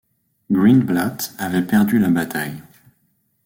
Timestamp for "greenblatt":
0.49-1.35